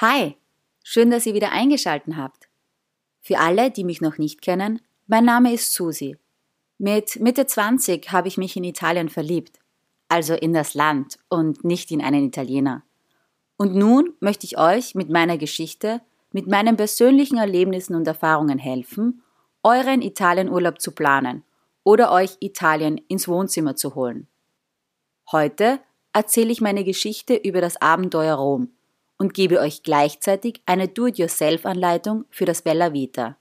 [0.00, 0.36] Hi,
[0.84, 2.48] schön, dass ihr wieder eingeschaltet habt.
[3.20, 6.16] Für alle, die mich noch nicht kennen, mein Name ist Susi.
[6.78, 9.58] Mit Mitte 20 habe ich mich in Italien verliebt,
[10.08, 12.84] also in das Land und nicht in einen Italiener.
[13.56, 19.24] Und nun möchte ich euch mit meiner Geschichte, mit meinen persönlichen Erlebnissen und Erfahrungen helfen,
[19.64, 21.42] euren Italienurlaub zu planen
[21.82, 24.28] oder euch Italien ins Wohnzimmer zu holen.
[25.32, 25.80] Heute
[26.12, 28.70] erzähle ich meine Geschichte über das Abenteuer Rom
[29.18, 33.36] und gebe euch gleichzeitig eine Do-it-yourself-Anleitung für das Bella Vita.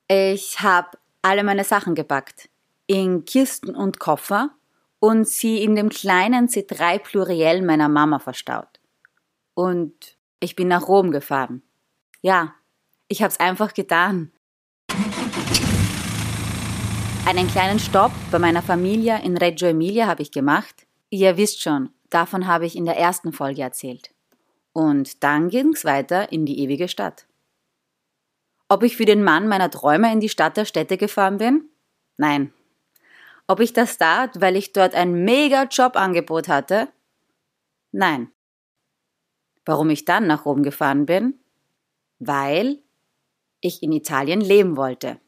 [0.09, 2.48] Ich habe alle meine Sachen gepackt,
[2.87, 4.51] in Kisten und Koffer
[4.98, 8.80] und sie in dem kleinen C3 Pluriel meiner Mama verstaut.
[9.54, 11.62] Und ich bin nach Rom gefahren.
[12.23, 12.54] Ja,
[13.09, 14.32] ich hab's einfach getan.
[17.27, 20.87] Einen kleinen Stopp bei meiner Familie in Reggio Emilia habe ich gemacht.
[21.10, 24.10] Ihr wisst schon, davon habe ich in der ersten Folge erzählt.
[24.73, 27.27] Und dann ging's weiter in die ewige Stadt.
[28.71, 31.68] Ob ich für den Mann meiner Träume in die Stadt der Städte gefahren bin?
[32.16, 32.54] Nein.
[33.49, 36.87] Ob ich das tat, weil ich dort ein mega Jobangebot hatte?
[37.90, 38.30] Nein.
[39.65, 41.35] Warum ich dann nach Rom gefahren bin?
[42.21, 42.79] Weil
[43.60, 45.18] ich in Italien leben wollte.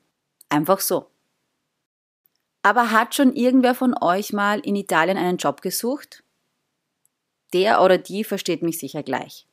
[0.48, 1.10] Einfach so.
[2.62, 6.22] Aber hat schon irgendwer von euch mal in Italien einen Job gesucht?
[7.52, 9.48] Der oder die versteht mich sicher gleich.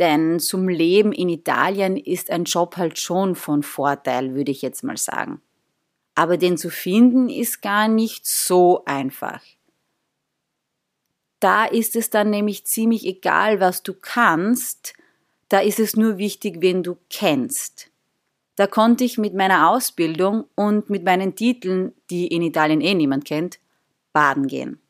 [0.00, 4.82] Denn zum Leben in Italien ist ein Job halt schon von Vorteil, würde ich jetzt
[4.82, 5.42] mal sagen.
[6.14, 9.42] Aber den zu finden ist gar nicht so einfach.
[11.38, 14.94] Da ist es dann nämlich ziemlich egal, was du kannst,
[15.48, 17.90] da ist es nur wichtig, wen du kennst.
[18.56, 23.24] Da konnte ich mit meiner Ausbildung und mit meinen Titeln, die in Italien eh niemand
[23.24, 23.58] kennt,
[24.12, 24.80] baden gehen.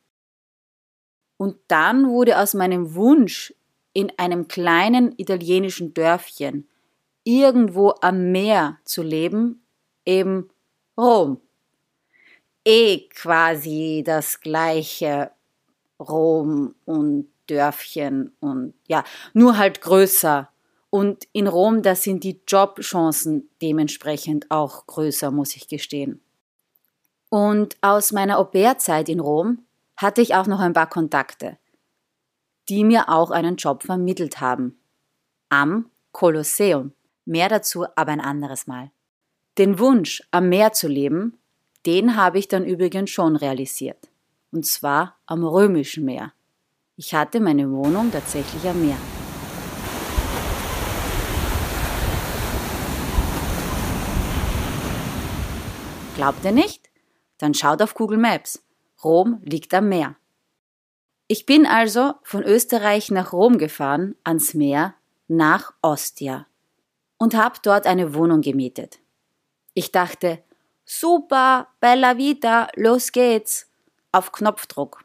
[1.36, 3.54] Und dann wurde aus meinem Wunsch,
[3.92, 6.68] in einem kleinen italienischen Dörfchen
[7.24, 9.62] irgendwo am Meer zu leben,
[10.04, 10.48] eben
[10.96, 11.40] Rom.
[12.64, 15.30] Eh quasi das gleiche
[15.98, 20.48] Rom und Dörfchen und ja, nur halt größer.
[20.90, 26.20] Und in Rom, da sind die Jobchancen dementsprechend auch größer, muss ich gestehen.
[27.28, 29.64] Und aus meiner Au-pair-Zeit in Rom
[29.96, 31.58] hatte ich auch noch ein paar Kontakte
[32.70, 34.78] die mir auch einen Job vermittelt haben.
[35.48, 36.92] Am Kolosseum.
[37.24, 38.92] Mehr dazu aber ein anderes Mal.
[39.58, 41.36] Den Wunsch, am Meer zu leben,
[41.84, 44.08] den habe ich dann übrigens schon realisiert.
[44.52, 46.32] Und zwar am Römischen Meer.
[46.96, 48.96] Ich hatte meine Wohnung tatsächlich am Meer.
[56.14, 56.88] Glaubt ihr nicht?
[57.38, 58.62] Dann schaut auf Google Maps.
[59.02, 60.19] Rom liegt am Meer.
[61.32, 64.96] Ich bin also von Österreich nach Rom gefahren, ans Meer,
[65.28, 66.48] nach Ostia
[67.18, 68.98] und habe dort eine Wohnung gemietet.
[69.72, 70.42] Ich dachte,
[70.84, 73.70] super, bella vita, los geht's,
[74.10, 75.04] auf Knopfdruck.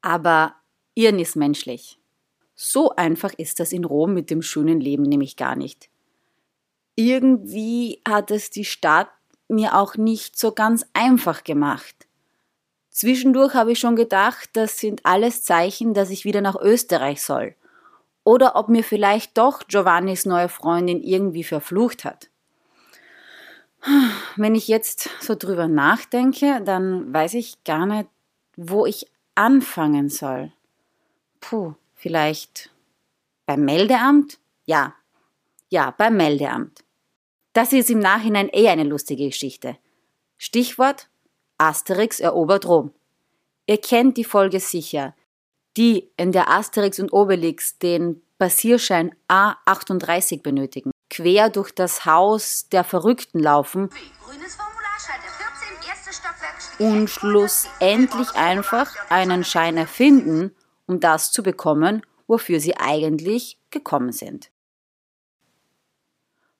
[0.00, 0.56] Aber
[0.94, 2.00] Irren ist menschlich.
[2.56, 5.90] So einfach ist das in Rom mit dem schönen Leben nämlich gar nicht.
[6.96, 9.12] Irgendwie hat es die Stadt
[9.46, 12.08] mir auch nicht so ganz einfach gemacht.
[12.92, 17.54] Zwischendurch habe ich schon gedacht, das sind alles Zeichen, dass ich wieder nach Österreich soll.
[18.22, 22.28] Oder ob mir vielleicht doch Giovannis neue Freundin irgendwie verflucht hat.
[24.36, 28.08] Wenn ich jetzt so drüber nachdenke, dann weiß ich gar nicht,
[28.56, 30.52] wo ich anfangen soll.
[31.40, 32.70] Puh, vielleicht
[33.46, 34.38] beim Meldeamt?
[34.66, 34.94] Ja,
[35.70, 36.84] ja, beim Meldeamt.
[37.54, 39.78] Das ist im Nachhinein eh eine lustige Geschichte.
[40.36, 41.08] Stichwort
[41.62, 42.92] Asterix erobert Rom.
[43.66, 45.14] Ihr kennt die Folge sicher,
[45.76, 52.82] die in der Asterix und Obelix den Passierschein A38 benötigen, quer durch das Haus der
[52.82, 53.90] Verrückten laufen
[56.80, 60.56] und schlussendlich einfach einen Schein erfinden,
[60.86, 64.50] um das zu bekommen, wofür sie eigentlich gekommen sind.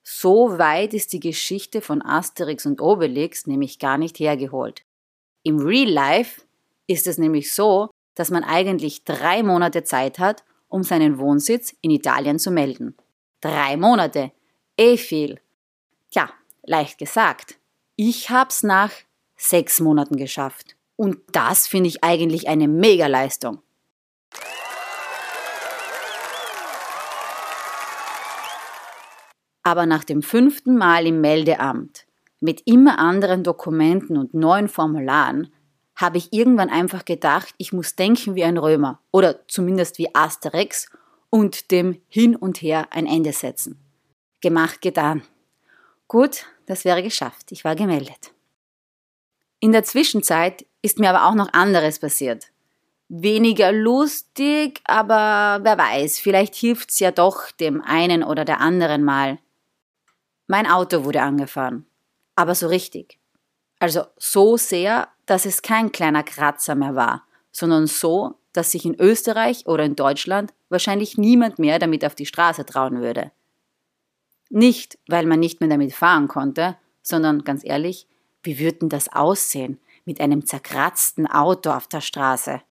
[0.01, 4.85] So weit ist die Geschichte von Asterix und Obelix nämlich gar nicht hergeholt.
[5.45, 6.41] Im Real Life
[6.87, 11.91] ist es nämlich so, dass man eigentlich drei Monate Zeit hat, um seinen Wohnsitz in
[11.91, 12.95] Italien zu melden.
[13.41, 14.31] Drei Monate.
[14.77, 15.41] Eh viel.
[16.11, 16.29] Tja,
[16.63, 17.59] leicht gesagt.
[17.97, 18.91] Ich hab's nach
[19.35, 20.77] sechs Monaten geschafft.
[20.95, 23.61] Und das finde ich eigentlich eine Mega-Leistung.
[29.63, 32.05] Aber nach dem fünften Mal im Meldeamt,
[32.43, 35.51] mit immer anderen Dokumenten und neuen Formularen,
[35.95, 40.89] habe ich irgendwann einfach gedacht, ich muss denken wie ein Römer oder zumindest wie Asterix
[41.29, 43.79] und dem Hin und Her ein Ende setzen.
[44.41, 45.21] Gemacht, getan.
[46.09, 47.51] Gut, das wäre geschafft.
[47.51, 48.33] Ich war gemeldet.
[49.61, 52.47] In der Zwischenzeit ist mir aber auch noch anderes passiert.
[53.07, 59.39] Weniger lustig, aber wer weiß, vielleicht hilft's ja doch dem einen oder der anderen mal.
[60.47, 61.85] Mein Auto wurde angefahren.
[62.35, 63.19] Aber so richtig.
[63.79, 68.99] Also so sehr, dass es kein kleiner Kratzer mehr war, sondern so, dass sich in
[68.99, 73.31] Österreich oder in Deutschland wahrscheinlich niemand mehr damit auf die Straße trauen würde.
[74.49, 78.07] Nicht, weil man nicht mehr damit fahren konnte, sondern ganz ehrlich,
[78.43, 82.61] wie würde das aussehen mit einem zerkratzten Auto auf der Straße?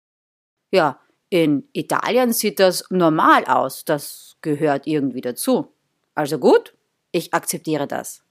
[0.70, 5.73] Ja, in Italien sieht das normal aus, das gehört irgendwie dazu.
[6.14, 6.75] Also gut,
[7.11, 8.23] ich akzeptiere das.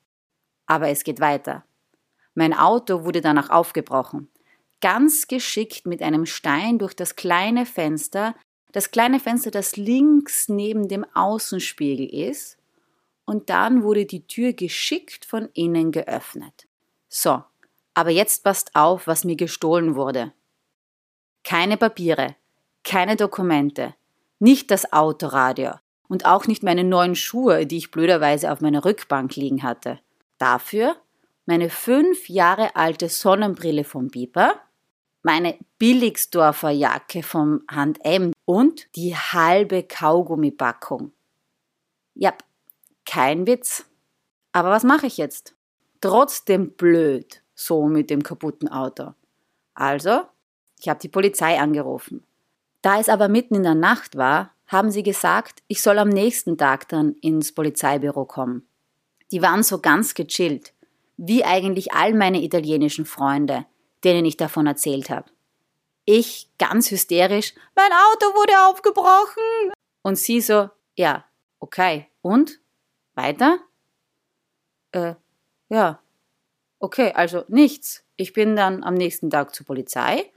[0.71, 1.65] Aber es geht weiter.
[2.33, 4.29] Mein Auto wurde danach aufgebrochen.
[4.79, 8.35] Ganz geschickt mit einem Stein durch das kleine Fenster,
[8.71, 12.57] das kleine Fenster, das links neben dem Außenspiegel ist,
[13.25, 16.67] und dann wurde die Tür geschickt von innen geöffnet.
[17.09, 17.43] So,
[17.93, 20.31] aber jetzt passt auf, was mir gestohlen wurde.
[21.43, 22.37] Keine Papiere,
[22.85, 23.93] keine Dokumente,
[24.39, 25.73] nicht das Autoradio
[26.07, 29.99] und auch nicht meine neuen Schuhe, die ich blöderweise auf meiner Rückbank liegen hatte.
[30.41, 30.95] Dafür
[31.45, 34.55] meine fünf Jahre alte Sonnenbrille vom Biber,
[35.21, 41.11] meine Billigsdorfer Jacke vom Hand M und die halbe Kaugummipackung.
[42.15, 42.33] Ja,
[43.05, 43.85] kein Witz.
[44.51, 45.53] Aber was mache ich jetzt?
[46.01, 49.13] Trotzdem blöd, so mit dem kaputten Auto.
[49.75, 50.21] Also,
[50.79, 52.25] ich habe die Polizei angerufen.
[52.81, 56.57] Da es aber mitten in der Nacht war, haben sie gesagt, ich soll am nächsten
[56.57, 58.67] Tag dann ins Polizeibüro kommen.
[59.31, 60.73] Die waren so ganz gechillt,
[61.17, 63.65] wie eigentlich all meine italienischen Freunde,
[64.03, 65.31] denen ich davon erzählt habe.
[66.05, 69.71] Ich ganz hysterisch, mein Auto wurde aufgebrochen.
[70.01, 71.25] Und sie so, ja,
[71.59, 72.59] okay, und?
[73.13, 73.59] Weiter?
[74.91, 75.15] Äh,
[75.69, 76.01] ja.
[76.79, 78.03] Okay, also nichts.
[78.15, 80.31] Ich bin dann am nächsten Tag zur Polizei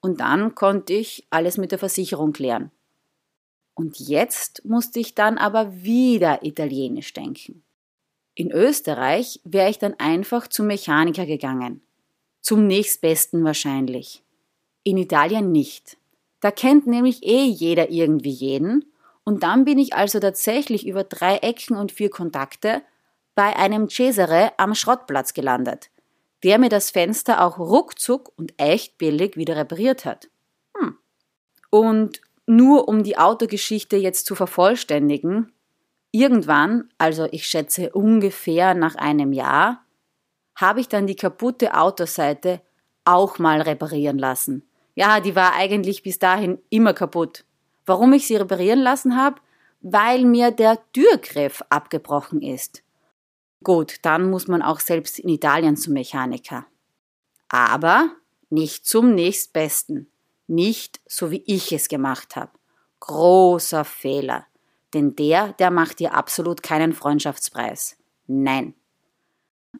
[0.00, 2.70] und dann konnte ich alles mit der Versicherung klären.
[3.74, 7.62] Und jetzt musste ich dann aber wieder italienisch denken.
[8.34, 11.82] In Österreich wäre ich dann einfach zum Mechaniker gegangen.
[12.40, 14.22] Zum nächstbesten wahrscheinlich.
[14.82, 15.98] In Italien nicht.
[16.40, 18.86] Da kennt nämlich eh jeder irgendwie jeden
[19.24, 22.82] und dann bin ich also tatsächlich über drei Ecken und vier Kontakte
[23.34, 25.90] bei einem Cesare am Schrottplatz gelandet,
[26.42, 30.28] der mir das Fenster auch ruckzuck und echt billig wieder repariert hat.
[30.76, 30.96] Hm.
[31.70, 35.52] Und nur um die Autogeschichte jetzt zu vervollständigen,
[36.12, 39.84] irgendwann, also ich schätze ungefähr nach einem Jahr,
[40.56, 42.60] habe ich dann die kaputte Autoseite
[43.04, 44.62] auch mal reparieren lassen.
[44.94, 47.44] Ja, die war eigentlich bis dahin immer kaputt.
[47.86, 49.40] Warum ich sie reparieren lassen habe?
[49.80, 52.82] Weil mir der Türgriff abgebrochen ist.
[53.62, 56.66] Gut, dann muss man auch selbst in Italien zum Mechaniker.
[57.48, 58.10] Aber
[58.50, 60.10] nicht zum nächstbesten.
[60.46, 62.52] Nicht so wie ich es gemacht habe.
[63.00, 64.46] Großer Fehler.
[64.94, 67.96] Denn der, der macht dir absolut keinen Freundschaftspreis.
[68.26, 68.74] Nein.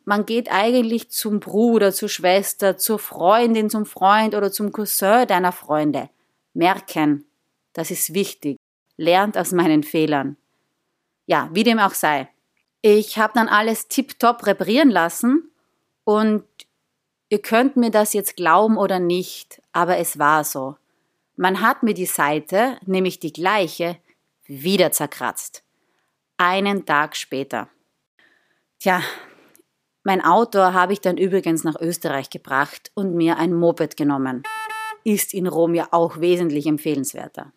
[0.05, 5.52] Man geht eigentlich zum Bruder, zur Schwester, zur Freundin, zum Freund oder zum Cousin deiner
[5.52, 6.11] Freunde.
[6.55, 7.26] Merken,
[7.73, 8.57] das ist wichtig.
[8.97, 10.37] Lernt aus meinen Fehlern.
[11.26, 12.29] Ja, wie dem auch sei.
[12.83, 15.50] Ich habe dann alles tiptop reparieren lassen
[16.05, 16.45] und
[17.29, 20.76] ihr könnt mir das jetzt glauben oder nicht, aber es war so.
[21.37, 23.97] Man hat mir die Seite, nämlich die gleiche,
[24.50, 25.62] wieder zerkratzt.
[26.37, 27.69] Einen Tag später.
[28.80, 29.00] Tja,
[30.02, 34.42] mein Auto habe ich dann übrigens nach Österreich gebracht und mir ein Moped genommen.
[35.04, 37.52] Ist in Rom ja auch wesentlich empfehlenswerter.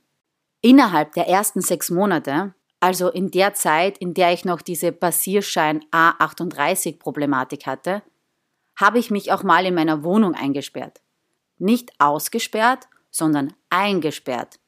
[0.61, 5.83] Innerhalb der ersten sechs Monate, also in der Zeit, in der ich noch diese Passierschein
[5.91, 8.03] A38-Problematik hatte,
[8.75, 11.01] habe ich mich auch mal in meiner Wohnung eingesperrt.
[11.57, 14.59] Nicht ausgesperrt, sondern eingesperrt.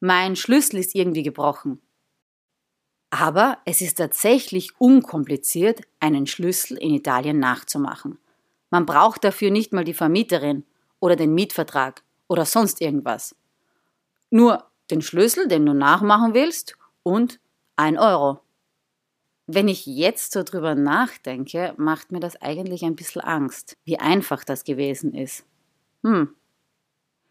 [0.00, 1.80] Mein Schlüssel ist irgendwie gebrochen.
[3.10, 8.18] Aber es ist tatsächlich unkompliziert, einen Schlüssel in Italien nachzumachen.
[8.70, 10.64] Man braucht dafür nicht mal die Vermieterin
[11.00, 13.34] oder den Mietvertrag oder sonst irgendwas.
[14.30, 17.40] Nur den Schlüssel, den du nachmachen willst, und
[17.76, 18.40] ein Euro.
[19.46, 24.44] Wenn ich jetzt so drüber nachdenke, macht mir das eigentlich ein bisschen Angst, wie einfach
[24.44, 25.44] das gewesen ist.
[26.04, 26.34] Hm.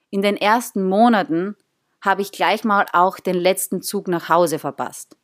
[0.09, 1.55] In den ersten Monaten
[2.01, 5.17] habe ich gleich mal auch den letzten Zug nach Hause verpasst.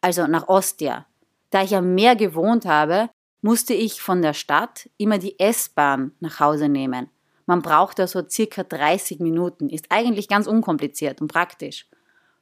[0.00, 1.06] Also nach Ostia.
[1.50, 3.10] Da ich am Meer gewohnt habe,
[3.42, 7.10] musste ich von der Stadt immer die S-Bahn nach Hause nehmen.
[7.46, 11.86] Man braucht da so circa 30 Minuten, ist eigentlich ganz unkompliziert und praktisch.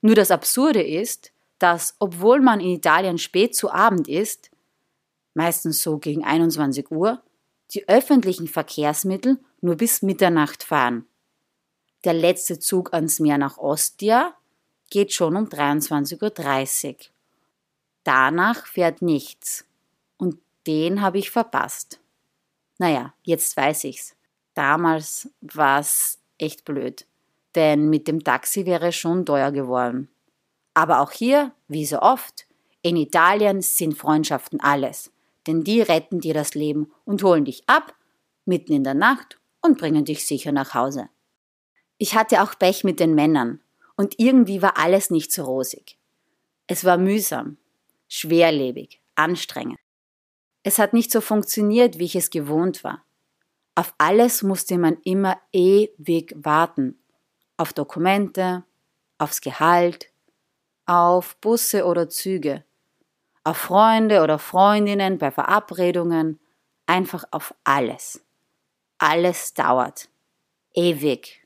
[0.00, 4.50] Nur das Absurde ist, dass, obwohl man in Italien spät zu Abend ist,
[5.34, 7.22] meistens so gegen 21 Uhr,
[7.72, 11.06] die öffentlichen Verkehrsmittel nur bis Mitternacht fahren.
[12.04, 14.34] Der letzte Zug ans Meer nach Ostia
[14.90, 16.96] geht schon um 23.30 Uhr.
[18.04, 19.64] Danach fährt nichts.
[20.16, 22.00] Und den habe ich verpasst.
[22.78, 24.16] Naja, jetzt weiß ich's.
[24.54, 27.06] Damals war's echt blöd.
[27.54, 30.08] Denn mit dem Taxi wäre schon teuer geworden.
[30.74, 32.46] Aber auch hier, wie so oft,
[32.82, 35.12] in Italien sind Freundschaften alles.
[35.46, 37.94] Denn die retten dir das Leben und holen dich ab,
[38.44, 41.08] mitten in der Nacht und bringen dich sicher nach Hause.
[42.02, 43.60] Ich hatte auch Pech mit den Männern
[43.94, 45.96] und irgendwie war alles nicht so rosig.
[46.66, 47.58] Es war mühsam,
[48.08, 49.78] schwerlebig, anstrengend.
[50.64, 53.04] Es hat nicht so funktioniert, wie ich es gewohnt war.
[53.76, 56.98] Auf alles musste man immer ewig warten.
[57.56, 58.64] Auf Dokumente,
[59.18, 60.10] aufs Gehalt,
[60.86, 62.64] auf Busse oder Züge,
[63.44, 66.40] auf Freunde oder Freundinnen bei Verabredungen,
[66.86, 68.24] einfach auf alles.
[68.98, 70.08] Alles dauert.
[70.74, 71.41] Ewig.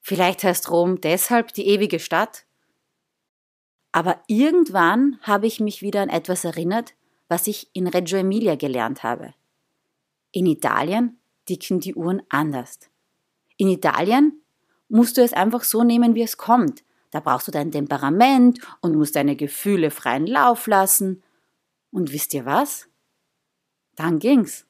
[0.00, 2.44] Vielleicht heißt Rom deshalb die ewige Stadt?
[3.92, 6.94] Aber irgendwann habe ich mich wieder an etwas erinnert,
[7.28, 9.34] was ich in Reggio Emilia gelernt habe.
[10.32, 12.78] In Italien ticken die Uhren anders.
[13.56, 14.40] In Italien
[14.88, 16.84] musst du es einfach so nehmen, wie es kommt.
[17.10, 21.22] Da brauchst du dein Temperament und musst deine Gefühle freien Lauf lassen.
[21.90, 22.88] Und wisst ihr was?
[23.96, 24.66] Dann ging's.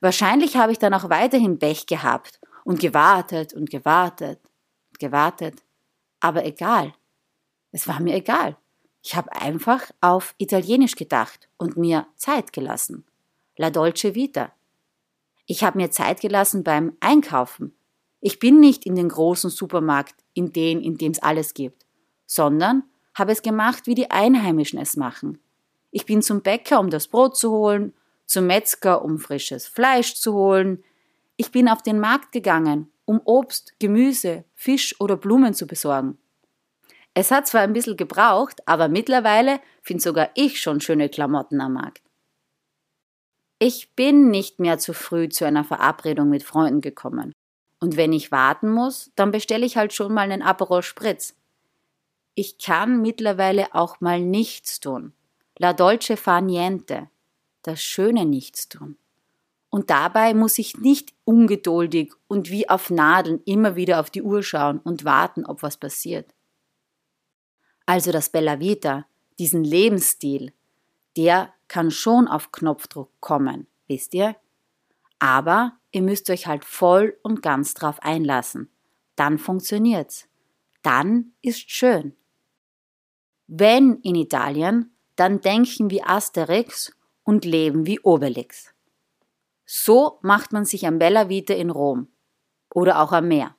[0.00, 4.40] Wahrscheinlich habe ich dann auch weiterhin Pech gehabt und gewartet und gewartet
[4.90, 5.62] und gewartet.
[6.20, 6.94] Aber egal.
[7.70, 8.56] Es war mir egal.
[9.02, 13.04] Ich habe einfach auf Italienisch gedacht und mir Zeit gelassen.
[13.56, 14.52] La Dolce Vita.
[15.46, 17.74] Ich habe mir Zeit gelassen beim Einkaufen.
[18.20, 21.84] Ich bin nicht in den großen Supermarkt, in den, in dem es alles gibt,
[22.24, 25.38] sondern habe es gemacht, wie die Einheimischen es machen.
[25.90, 27.92] Ich bin zum Bäcker, um das Brot zu holen,
[28.24, 30.82] zum Metzger, um frisches Fleisch zu holen,
[31.36, 36.18] ich bin auf den Markt gegangen, um Obst, Gemüse, Fisch oder Blumen zu besorgen.
[37.14, 41.74] Es hat zwar ein bisschen gebraucht, aber mittlerweile finde sogar ich schon schöne Klamotten am
[41.74, 42.02] Markt.
[43.60, 47.32] Ich bin nicht mehr zu früh zu einer Verabredung mit Freunden gekommen.
[47.80, 51.36] Und wenn ich warten muss, dann bestelle ich halt schon mal einen Aperol Spritz.
[52.34, 55.12] Ich kann mittlerweile auch mal nichts tun.
[55.56, 57.08] La dolce fa niente.
[57.62, 58.96] Das schöne Nichtstun.
[59.74, 64.44] Und dabei muss ich nicht ungeduldig und wie auf Nadeln immer wieder auf die Uhr
[64.44, 66.32] schauen und warten, ob was passiert.
[67.84, 69.04] Also das Bella Vita,
[69.40, 70.52] diesen Lebensstil,
[71.16, 74.36] der kann schon auf Knopfdruck kommen, wisst ihr?
[75.18, 78.70] Aber ihr müsst euch halt voll und ganz drauf einlassen.
[79.16, 80.28] Dann funktioniert's.
[80.82, 82.14] Dann ist schön.
[83.48, 86.92] Wenn in Italien, dann denken wie Asterix
[87.24, 88.73] und leben wie Obelix.
[89.66, 92.08] So macht man sich am Bella Vita in Rom
[92.72, 93.54] oder auch am Meer.